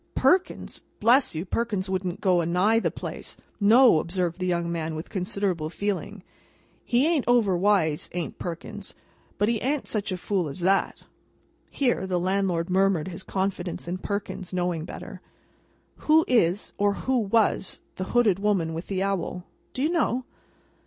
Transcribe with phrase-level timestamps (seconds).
[0.15, 0.81] "Perkins?
[0.99, 3.37] Bless you, Perkins wouldn't go a nigh the place.
[3.59, 6.23] No!" observed the young man, with considerable feeling;
[6.83, 8.95] "he an't overwise, an't Perkins,
[9.37, 11.05] but he an't such a fool as that."
[11.69, 15.21] (Here, the landlord murmured his confidence in Perkins's knowing better.)
[15.97, 19.45] "Who is—or who was—the hooded woman with the owl?
[19.71, 20.25] Do you know?"